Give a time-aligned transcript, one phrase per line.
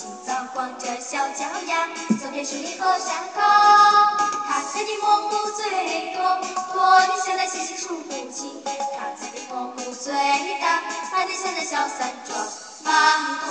[0.00, 1.86] 清早光着小脚丫，
[2.18, 3.40] 走遍十里河山沟。
[4.48, 6.40] 他采的蘑菇最多，
[6.72, 8.62] 多得像那星星数不清。
[8.64, 10.10] 他采的蘑菇最
[10.58, 10.80] 大，
[11.12, 12.32] 大的像那小三装
[12.82, 12.88] 满
[13.44, 13.50] 筐。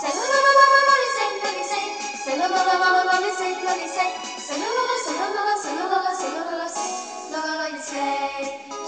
[0.00, 1.76] 三六六六六六六六三六六三，
[2.24, 4.08] 三六六六六六六六三六六三，
[4.40, 6.80] 三六六六三六六六三六六六三六六六三
[7.28, 7.92] 六六六一三。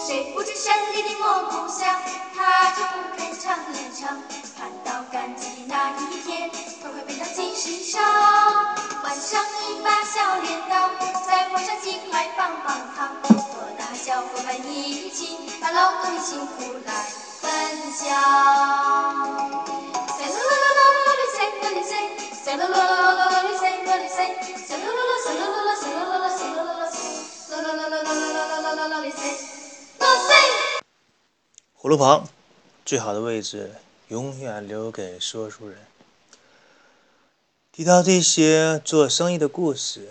[0.01, 0.33] 谁？
[0.33, 2.01] 不知山里的蘑菇香，
[2.35, 4.17] 他就不肯尝一尝。
[4.57, 4.92] 看。
[5.13, 8.03] 感激那一天，快快背到集市上，
[9.03, 10.89] 换上一把小镰刀，
[11.27, 17.05] 再换上金来棒棒糖，和大小伙伴一起把劳动的幸福来
[17.43, 18.09] 分享。
[31.79, 32.25] 葫芦旁
[32.87, 33.71] 最好的位置。
[34.13, 35.79] 永远留给说书人。
[37.73, 40.11] 提到这些做生意的故事，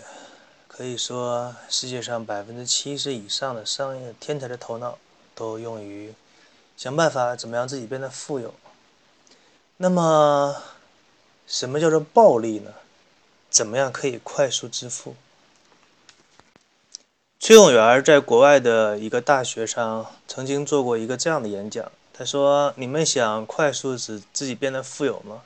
[0.66, 4.98] 可以说世界上百分之七十以上的商业天才的头脑
[5.36, 6.12] 都用于
[6.76, 8.52] 想办法怎么样自己变得富有。
[9.76, 10.60] 那么，
[11.46, 12.72] 什么叫做暴利呢？
[13.50, 15.14] 怎么样可以快速致富？
[17.38, 21.92] 崔永元在国外的一个大学上曾经做过一个这样的演讲。
[22.14, 25.42] 他说：“你们想快速使自己变得富有吗？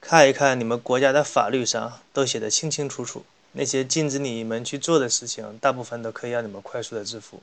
[0.00, 7.42] 看一看你们国家的法律上都写得清清楚楚，那些禁止你们去做的事情，大部分都可以让你们快速的致富。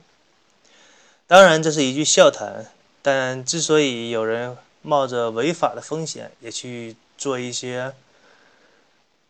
[1.28, 2.66] 当然，这是一句笑谈。
[3.00, 7.94] 但之所以有人冒着违法的风险也去做一些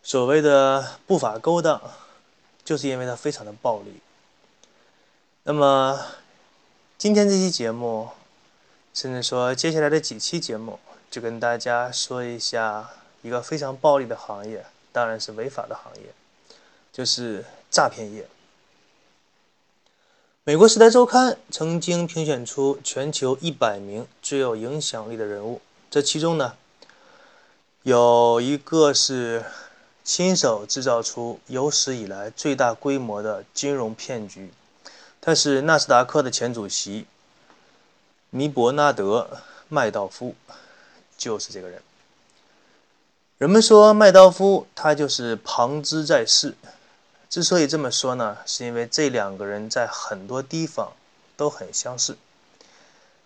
[0.03, 1.81] 所谓的不法勾当，
[2.65, 4.01] 就是因为它非常的暴力。”
[5.45, 6.01] 那么，
[6.97, 8.09] 今天这期节目，
[9.01, 10.77] 甚至说接下来的几期节目，
[11.09, 12.91] 就跟大家说一下
[13.23, 16.13] 一个非常暴力的行业，当然是违法的行业，
[16.93, 18.27] 就是诈骗业。
[20.43, 26.57] 美国《时代周刊》曾经评选出全球一百名最有影响力的人物，这其中呢，
[27.85, 29.45] 有一个是
[30.03, 34.51] 亲手制造出有史以来最大规模的金融骗局。
[35.21, 37.07] 他是纳斯达克的前主席
[38.31, 39.29] 尼伯纳德·
[39.69, 40.35] 麦道夫，
[41.17, 41.83] 就是这个人。
[43.39, 46.55] 人们说麦道夫他就是庞兹在世。
[47.31, 50.93] 之所以这么说呢，是因为这两个人在很多地方
[51.37, 52.17] 都很相似。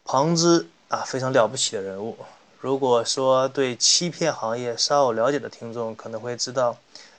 [0.04, 2.18] 庞兹啊，非常了不起的人物。
[2.60, 6.76] 如果说对欺骗行业稍有了解的听众，可能会知道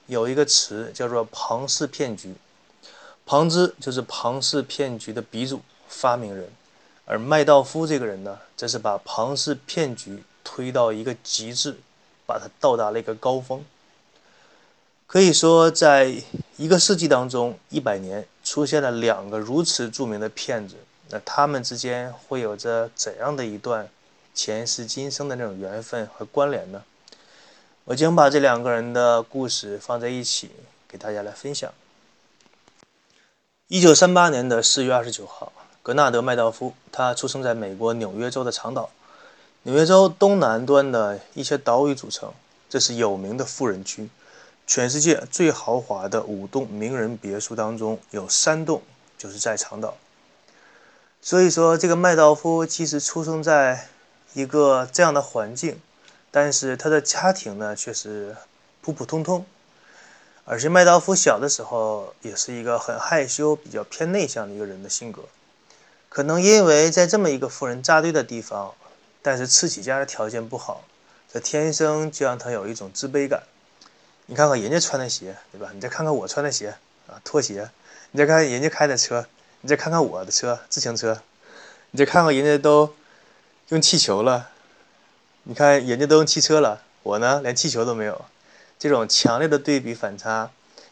[0.07, 2.35] 有一个词叫做“庞氏骗局”。
[3.25, 6.49] 庞兹就是庞氏骗局的鼻祖、发明人，
[7.05, 11.77] 而麦道夫这个人呢，则是把庞氏骗局推到一个极致，
[12.25, 13.63] 把它到达了一个高峰。
[15.05, 16.15] 可以说，在
[16.57, 20.75] 一个世纪当中，一百年出现了两个如此著名的骗子，
[21.09, 23.87] 那他们之间会有着怎样的一段
[24.33, 26.83] 前世今生的那种缘分和关联呢？
[27.83, 30.49] 我将把这两个人的故事放在一起，
[30.87, 31.71] 给大家来分享。
[33.67, 35.51] 一九三八年的四月二十九号，
[35.83, 38.89] 格纳德·麦道夫，他出生在美国纽约州的长岛，
[39.63, 42.31] 纽约州东南端的一些岛屿组成。
[42.69, 44.09] 这是有名的富人区，
[44.65, 48.81] 全世界最豪华的五栋名人别墅当中有三栋
[49.17, 49.95] 就是在长岛。
[51.21, 53.89] 所以说，这个麦道夫其实出生在
[54.33, 55.81] 一个这样的环境，
[56.31, 58.37] 但是他的家庭呢却是
[58.81, 59.45] 普普通通。
[60.45, 65.21] 而且麦道夫小的时候也是一个很害羞、比较偏内向的一个人的性格，
[66.13, 68.75] 可能因为在这么一个富人扎堆的地方，
[69.23, 70.83] 但是吃起家的条件不好，
[71.33, 73.41] 这天生就让他有一种自卑感。
[74.27, 75.71] 你看看人家穿的鞋，对吧？
[75.73, 76.75] 你再看看我穿的鞋
[77.07, 77.67] 啊，拖鞋；
[78.11, 79.25] 你再看看人家开的车，
[79.61, 81.15] 你再看看我的车，自行车；
[81.89, 82.93] 你再看看人家都
[83.69, 84.51] 用气球了，
[85.41, 88.23] 你看人家都用汽车了，我呢连气球都没有。
[88.77, 90.51] 这种强烈的对比反差，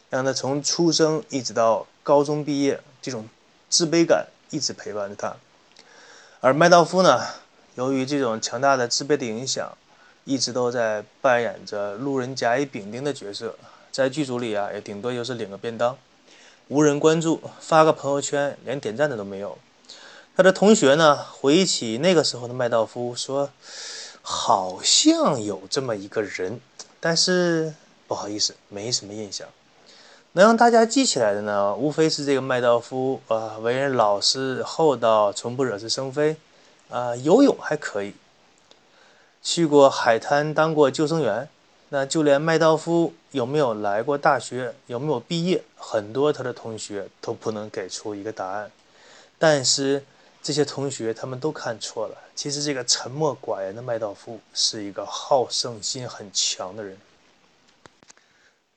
[0.10, 3.30] 让他从出生一直到高中毕业，这种
[3.70, 5.36] 自卑感一直陪伴着他。
[6.40, 7.26] 而麦道夫呢，
[7.76, 9.76] 由于这种强大的自卑的影响，
[10.24, 13.56] 一直都在扮演着路人甲乙丙丁的角色，
[13.92, 15.98] 在剧组里啊，也顶多就是领个便当，
[16.68, 19.58] 无人关注，发个朋友圈，连点赞的都没有。
[20.36, 23.50] 他的同学呢，回忆起那个时候的麦道夫，说，
[24.22, 26.60] 好像有这么一个人。
[27.00, 27.74] 但是
[28.08, 29.48] 不好意思，没什么印象。
[30.34, 36.38] 能让大家记起来的呢，无非是这个麦道夫啊，为人老实厚道，从不惹是生非，
[36.90, 38.14] 啊，游泳还可以。
[39.44, 41.50] 去过海滩当过救生员。
[41.94, 48.72] 那就连麦道夫有没有来过大学，有没有毕业，很多他的同学都不能给出一个答案。
[49.38, 50.02] 但是
[50.42, 56.98] 这些同学他们都看错了，其实这个沉默寡言的麦道夫是一个好胜心很强的人。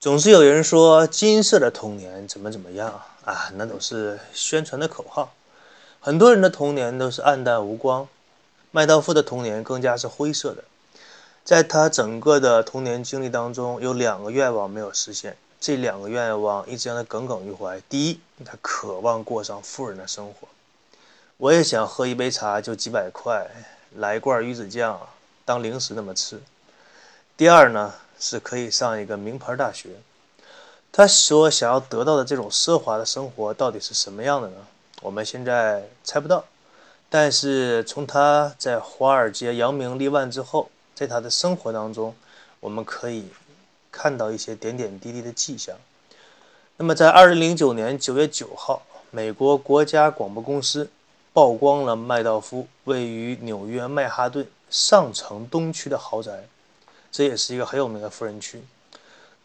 [0.05, 5.33] 总是有人说金色的童年怎么怎么样啊，那都是宣传的口号。
[5.99, 8.07] 很多人的童年都是暗淡无光，
[8.71, 10.63] 麦道夫的童年更加是灰色的。
[11.43, 17.81] 在他整个的童年经历当中，有两个愿望没有实现，这两个愿望一直让他耿耿于怀。
[17.89, 20.47] 第一，他渴望过上富人的生活，
[21.39, 23.51] 我也想喝一杯茶就几百块，
[23.97, 25.01] 来一罐鱼子酱
[25.47, 26.39] 当零食那么吃。
[27.39, 29.91] 第二呢，是可以上一个名牌大学。
[30.93, 34.57] 他所想要得到的这种奢华的生活到底是什么样的呢？
[35.03, 36.45] 我们现在猜不到，
[37.09, 40.69] 但是从他在华尔街扬名立万之后。
[40.97, 42.15] 在他的生活当中，
[42.61, 43.27] 我们可以
[43.91, 45.75] 看到一些点点滴滴的迹象。
[46.77, 50.89] 那么，在二零零九年九月九号，美国国家广播公司
[51.33, 56.45] 曝光了麦道夫位于纽约曼哈顿上城东区的豪宅，
[57.15, 58.61] 这也是一个很有名的富人区。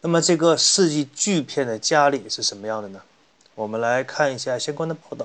[0.00, 3.00] 那么，这个世纪巨片的家里是什么样的呢？
[3.54, 5.24] 我们来看一下相关的报道。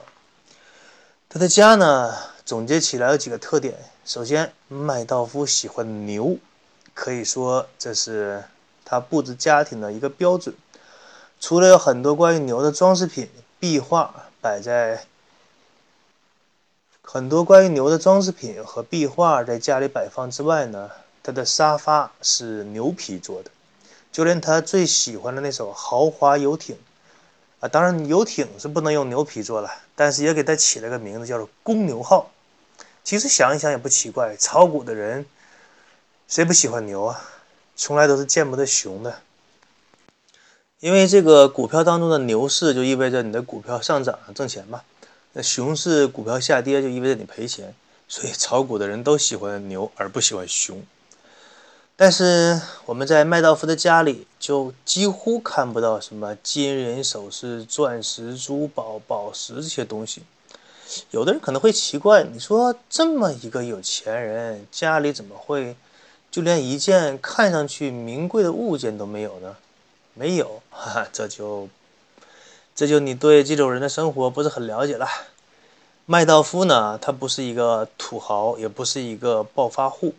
[1.28, 2.14] 他的家呢，
[2.46, 3.74] 总结起来有几个特点。
[4.06, 6.38] 首先，麦道夫喜欢牛，
[6.94, 8.44] 可以说这是
[8.84, 10.54] 他布置家庭的一个标准。
[11.42, 13.28] 除了有很多关于牛的装饰品、
[13.60, 15.04] 壁画摆在
[17.02, 20.92] 很多关于牛的装饰品和壁画在家里摆放之外呢，
[21.26, 23.50] 他的沙发是牛皮做的，
[24.12, 26.78] 就连他最喜欢的那艘豪华游艇
[27.62, 32.30] 啊，当然游艇是不能用牛皮做了，但是也给他起了个名字，叫做“公牛号”。
[33.04, 35.26] 其实想一想也不奇怪，炒股的人
[36.28, 37.20] 谁不喜欢牛啊？
[37.76, 39.20] 从来都是见不得熊的，
[40.80, 44.84] 因为这个股票当中的牛市就意味着你的股票上涨挣钱嘛，
[45.34, 47.74] 那熊市股票下跌就意味着你赔钱，
[48.08, 50.86] 所以炒股的人都喜欢牛而不喜欢熊。
[51.98, 60.22] 但是我们在麦道夫的家里就几乎看不到什么金银首饰、钻石、珠宝、宝石这些东西。
[61.12, 65.78] 有的人可能会奇怪，你说这么一个有钱人，家里怎么会
[66.30, 69.56] 就连一件看上去名贵的物件都没有呢？
[70.14, 71.70] 没有，哈哈，这就
[72.76, 75.08] 这就你对这种人的生活不是很了解了。
[76.06, 80.14] 麦道夫呢，他不是一个土豪，也不是一个暴发户，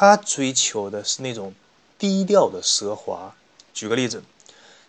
[0.00, 1.52] 他追求的是那种
[1.98, 3.34] 低调的奢华。
[3.74, 4.22] 举个例子，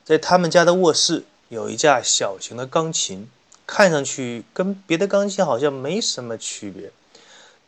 [0.06, 3.28] 在他们家的卧室有一架小型的钢琴。
[3.66, 6.92] 看上去跟别的钢琴好像没什么区别，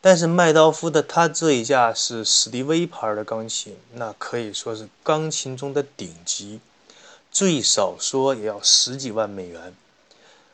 [0.00, 6.60] 但是麦道夫的他这一架是史迪威牌的钢琴，那可以说是钢琴中的顶级，
[7.32, 9.74] 最少说也要十几万美元。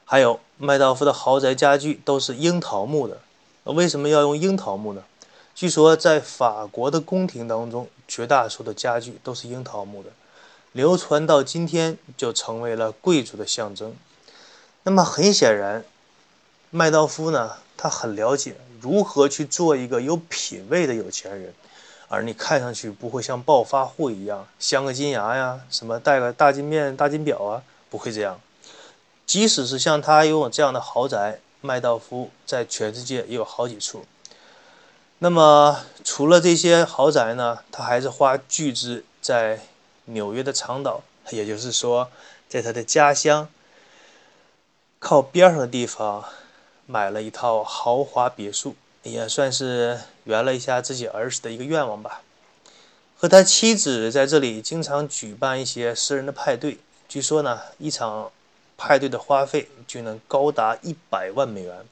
[0.06, 3.20] 还有麦道夫的豪宅家具都是樱桃木的，
[3.64, 5.04] 为什么要用樱桃木呢？
[5.58, 10.10] 据说在法国的宫廷当中，绝大多数的家具都是樱桃木的，
[10.70, 13.92] 流传到今天就成为了贵族的象征。
[14.84, 15.84] 那么很显然，
[16.70, 21.52] 麦道夫呢，他很了解如何去做一个有品位的有钱人，
[22.06, 28.40] 而你看上去不会像暴发户一样镶个金牙呀，什么戴个大金面、大金表啊，不会这样。
[29.26, 34.04] 即使是像他拥有这样的豪宅，麦道夫在全世界也有好几处。
[35.20, 39.60] 那么除了这些豪宅呢，他还是花巨资在
[40.04, 42.10] 纽约的长岛，也就是说，
[42.48, 43.48] 在他的家乡。
[45.00, 46.24] 靠边上的地方
[46.86, 52.22] 买了一套豪华别墅，也算是圆了一下自己儿时的一个愿望吧。
[53.16, 58.32] 和他妻子在这里经常举办一些私人的派对，据说呢，一场
[58.76, 61.86] 派对的花费就能高达一百万美元。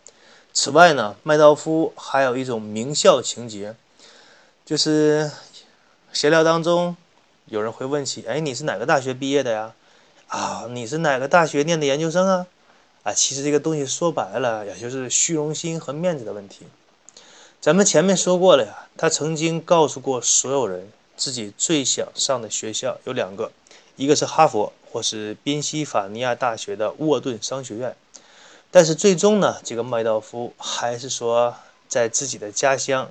[0.58, 3.76] 此外呢，麦道夫还有一种名校情节，
[4.64, 5.30] 就是
[6.14, 6.96] 闲聊当中
[7.44, 9.74] 有人会问起：“哎，你是哪个大学毕业的呀？
[10.28, 12.46] 啊，你是哪个大学念的研究生啊？”
[13.04, 16.64] 啊，其实这个东西说白了，也就是虚荣心和面子的问题。
[17.60, 23.52] 咱们前面说过了呀，他曾经告诉过所有人，自己最想上的学校有两个，
[23.96, 27.94] 一个是哈佛，或是宾夕法尼亚大学的沃顿商学院。
[28.76, 31.56] 但是最终呢，这个麦道夫还是说
[31.88, 33.10] 在自己的家乡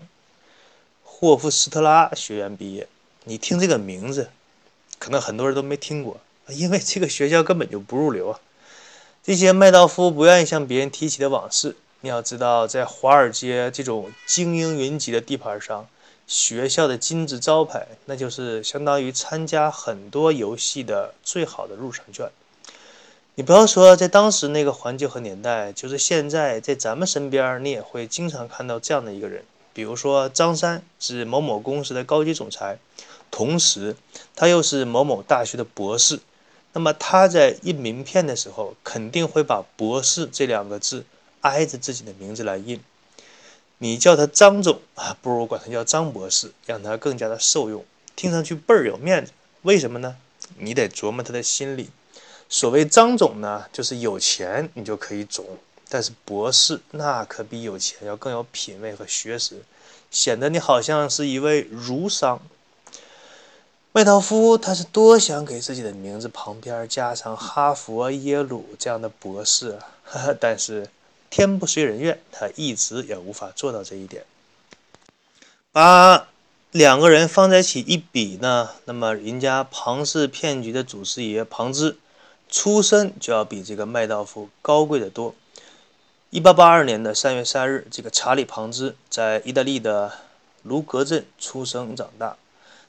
[1.03, 2.87] 霍夫斯特拉学院毕业。
[3.23, 4.29] 你听这个名字，
[4.99, 6.19] 可能很多人都没听过，
[6.49, 8.39] 因为这个学校根本就不入流啊。
[9.23, 15.87] 这些麦道夫不愿意向别人提起的往事，你要知道，在华尔街这种精英云集的地盘上，
[16.27, 22.29] 学校的金字招牌，那就是相当于参加很多游戏的最好的入场券。
[23.37, 29.43] 你不要说在当时那个环境和年代，就是现在在咱们身边，你也会经常看到这样的一个人。
[29.73, 32.79] 比如说张三是某某公司的高级总裁，
[33.29, 33.97] 同时
[34.37, 36.21] 他又是某某大学的博士。
[36.71, 41.05] 那么他在印名片的时候，肯定会把“博士”这两个字
[41.41, 42.79] 挨着自己的名字来印。
[43.79, 47.83] 你叫他张总啊，不如管他叫张博士，让他更加的受用，
[48.15, 49.33] 听上去倍儿有面子。
[49.63, 50.15] 为什么呢？
[50.57, 51.89] 你得琢磨他的心理。
[52.47, 55.45] 所谓张总呢，就是有钱你就可以总。
[55.87, 59.61] 但是博士那可比有钱要更有品位和学识，
[60.09, 62.41] 显得你好像是一位儒商。
[63.91, 69.77] 麦道夫他是多想给自己的名字旁边加上哈佛、耶鲁这样的博士
[70.11, 70.89] 啊，但是
[71.29, 74.25] 天不遂人愿，他一直也无法做到这一点。
[75.71, 76.27] 把
[76.71, 81.97] 两个人放在一起一比呢，那么人家庞氏骗局的祖师爷庞之，
[82.55, 85.35] 出身就要比这个麦道夫高贵的多。
[86.29, 90.13] 一八八二年的三月三日，这个查理·庞兹在意大利的
[90.63, 92.37] 卢格镇出生长大。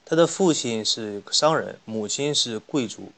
[0.04, 3.10] 他的父亲是商人，母亲是贵族。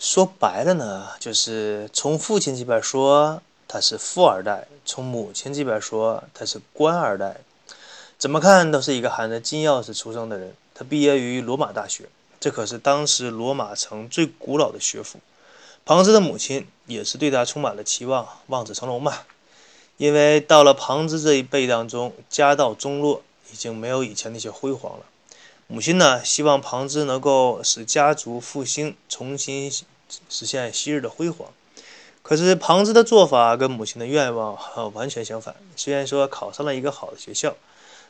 [0.00, 7.36] 说白了呢，就是从父亲这边说他是富二代，从母亲这边说他是官二代。
[8.18, 10.52] 怎么看都是一个含着金钥匙出生的人。
[10.74, 12.08] 他毕业于罗马大学，
[12.40, 15.20] 这可是当时罗马城最古老的学府。
[15.88, 19.20] 庞兹的母亲也是对他充满了期望，望子成龙嘛。
[19.98, 25.04] 因为到了庞兹这一辈当中，家道中落，已经没有以前那些辉煌了。
[25.68, 31.50] 母亲呢，希望庞兹能够使家族复兴，重新实现昔日的辉煌。
[32.20, 34.58] 可是庞兹的做法跟母亲的愿望
[34.92, 35.54] 完全相反。
[35.76, 37.54] 虽然说考上了一个好的学校，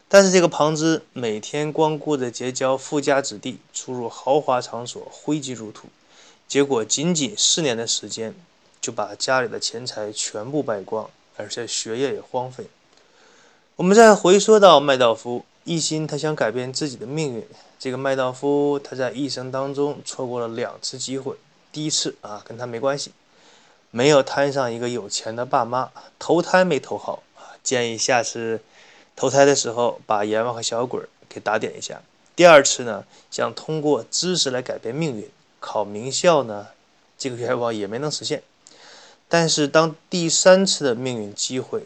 [0.09, 5.89] 但是这个庞兹每天光顾着结交富家子弟，出入豪华场所，挥金如土。
[6.49, 8.35] 结果仅仅四年的时间，
[8.81, 12.67] 就把家里的钱财全部败光，而且学业也荒废。
[13.75, 17.45] 我们再回说到麦道夫，一心他想改变自己的命运。
[17.79, 21.37] 这个麦道夫他在一生当中错过了两次机会，
[21.73, 23.11] 第一次啊跟他没关系，
[23.91, 28.61] 没有摊上一个有钱的爸妈，投胎没投好啊，建议下次
[29.17, 32.01] 投胎的时候把阎王和小鬼给打点一下。
[32.35, 35.29] 第二次呢，想通过知识来改变命运。
[35.67, 36.69] 考名校呢，
[37.19, 38.45] 这个愿望也没能实现。
[39.29, 41.83] 但是当第三次的命运机会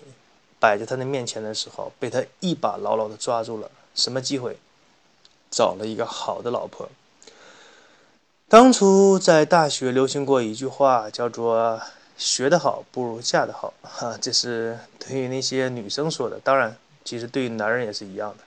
[0.59, 3.71] 摆在他的面前的时候，被他一把牢牢的抓住了。
[3.95, 4.59] 什么机会？
[5.51, 6.91] 找了一个好的老婆。
[8.51, 11.81] 当初在大学流行过一句话，叫做
[12.19, 16.39] “学得好不如嫁得好”，哈， 这是对于那些女生说的。
[16.45, 18.45] 当然，其实对于男人也是一样的。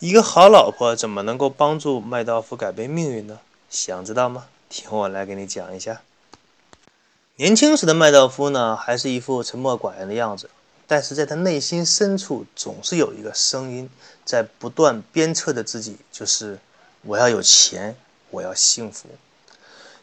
[0.00, 3.40] 一个好老婆怎么能够帮助麦道夫改变命运呢？
[3.68, 4.46] 想知道吗？
[4.68, 6.02] 听我来给你讲一下。
[7.36, 10.48] 年轻时的麦道夫呢，还是一副沉默寡言的样子，
[10.86, 13.90] 但是在他内心深处，总是有一个声音
[14.24, 16.58] 在不断鞭策着自己，就是
[17.02, 17.96] 我要有钱，
[18.30, 19.08] 我要幸福。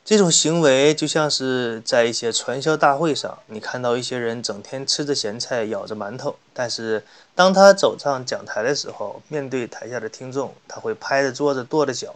[0.05, 7.03] 这种行为就像是在一些传销大会上，你看到一些人整天吃着咸菜，咬着馒头，但是
[7.34, 12.15] 当他走上讲台的时候，面对台下的听众，他会拍着桌子，跺着脚，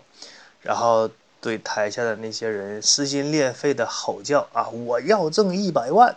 [0.61, 1.09] 然后。
[1.39, 4.67] 对台下的那些人撕心裂肺的吼叫啊！
[4.69, 6.15] 我要挣一百万！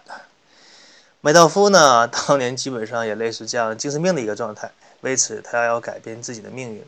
[1.21, 4.71] 麦道夫呢，当年基本上也类似这样精神病的一个状态，
[5.03, 6.83] 为此他要改变自己的命运。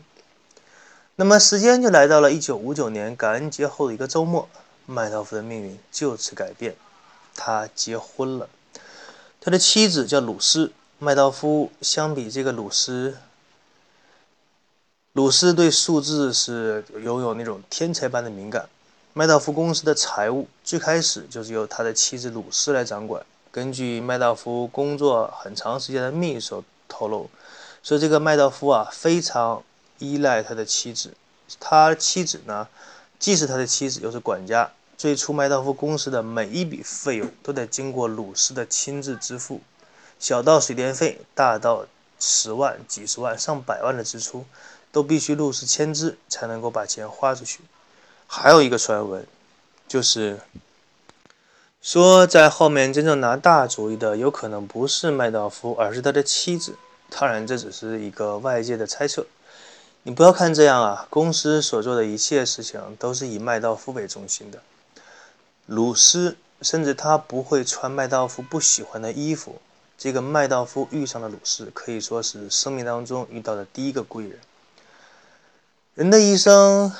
[1.17, 4.49] 那么时间就来到了一九五九年感恩节后的一个周末，
[4.87, 6.75] 麦道夫的命运就此改变，
[7.37, 8.49] 他结婚了。
[9.41, 13.19] 他的妻子叫鲁斯，麦道夫相比这个鲁斯。
[15.15, 18.67] 鲁斯对数字是拥有那种天才般的敏感。
[19.13, 23.23] 麦道夫公司的财务最开始就是由他的妻子鲁斯来掌管。
[23.51, 27.29] 根据麦道夫工作很长时间的秘书透露，
[27.83, 29.63] 说这个麦道夫啊非常
[29.99, 31.13] 依赖他的妻子。
[31.61, 32.67] 他妻子呢，
[33.19, 34.73] 既是他的妻子，又是管家。
[34.97, 39.61] 最初麦道夫公司的每一笔费用都得经过鲁斯的亲自支付，
[40.19, 41.85] 小到水电费，大到
[42.19, 44.47] 十万、几十万、上百万的支出。
[44.93, 47.63] 都必须录氏签字才能够把钱花出去。
[48.29, 49.27] 还有一个传闻，
[49.89, 50.39] 就是
[51.81, 56.77] 说在后面真正拿大主意的有可能不是麦道夫，而是他的妻子。
[57.11, 59.27] 当然，这只是一个外界的猜测。
[60.05, 64.63] 你不要看这样啊，公司所做的一切事情都是以麦道夫为中心的。
[65.67, 69.61] 鲁斯甚至他不会穿麦道夫不喜欢的衣服，
[69.99, 74.39] 这个麦道夫遇上了鲁斯，可以说是生命当中遇到的第一个贵人。
[75.95, 76.91] 人的一生，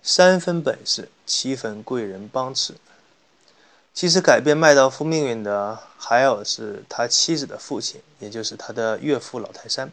[0.00, 2.74] 三分本事，七分贵人帮持。
[3.92, 9.90] 其实改变麦道夫命运的，还有是他妻子的父亲，也就是他的岳父老泰山。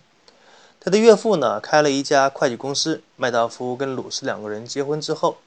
[0.80, 3.02] 他的岳父呢，开了一家会计公司。
[3.16, 5.38] 麦道夫跟鲁斯两个人结婚之后，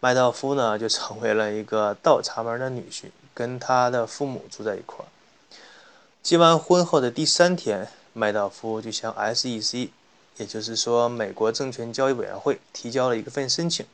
[0.00, 5.06] 麦道夫呢就成为了一个倒插门的女婿，跟他的父母住在一块儿。
[6.20, 9.90] 结完婚后的第三天，麦道夫就向 SEC，
[10.38, 13.84] 也就是说美国证券交易委员会提交了一份申请，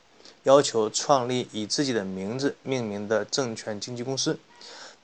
[0.44, 4.38] 要求创立以自己的名字命名的证券经纪公司。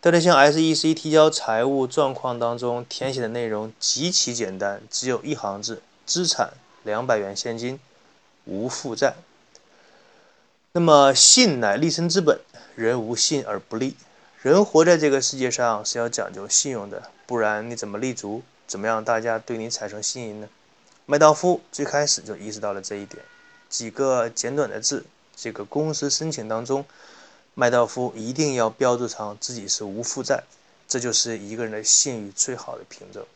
[0.02, 6.54] 在向 SEC 提交财务状况当中填写的内容极其简单，只有一行字：资产
[6.84, 7.78] 两百元现金，
[8.46, 9.14] 无负债。
[10.72, 12.40] 那么信乃立身之本，
[12.74, 13.96] 人无信而不立。
[14.40, 18.42] 人活在这个世界上是要讲究信用的，不然你怎么立足？
[18.66, 20.48] 怎么样大家对你产生信任呢？
[21.10, 23.20] 麦道夫最开始就意识到了这一点，
[23.68, 26.84] 几个简短的字，这个公司申请当中。
[27.54, 30.44] 麦道夫一定要标注上自己是无负债，
[30.86, 33.26] 这就是一个人的信誉最好的凭证。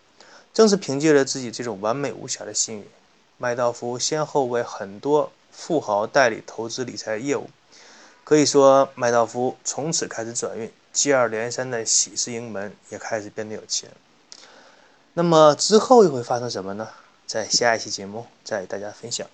[0.53, 2.87] 正是凭借着自己这种完美无瑕的信誉，
[3.39, 7.51] 麦道夫先后为很多富豪代理投资理财业务。
[8.23, 13.91] 可以说，麦道夫从此开始转运，接二连三的喜事盈门，也开始变得有钱。
[15.15, 16.89] 那么之后又会发生什么呢？
[17.27, 19.29] 在下一期节目再与大家分享。